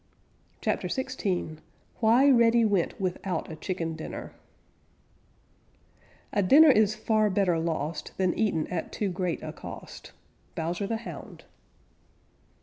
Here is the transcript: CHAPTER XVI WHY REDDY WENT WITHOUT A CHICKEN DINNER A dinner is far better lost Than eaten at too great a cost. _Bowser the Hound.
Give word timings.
CHAPTER 0.61 0.87
XVI 0.87 1.57
WHY 1.99 2.27
REDDY 2.31 2.65
WENT 2.65 2.99
WITHOUT 2.99 3.51
A 3.51 3.55
CHICKEN 3.55 3.95
DINNER 3.95 4.33
A 6.33 6.41
dinner 6.41 6.71
is 6.71 6.95
far 6.95 7.29
better 7.29 7.59
lost 7.59 8.11
Than 8.17 8.33
eaten 8.33 8.65
at 8.69 8.91
too 8.91 9.09
great 9.09 9.43
a 9.43 9.53
cost. 9.53 10.11
_Bowser 10.57 10.87
the 10.87 10.97
Hound. 10.97 11.43